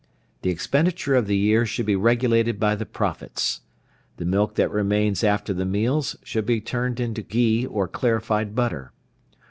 [0.41, 3.61] The expenditure of the year should be regulated by the profits.
[4.17, 8.93] The milk that remains after the meals should be turned into ghee or clarified butter.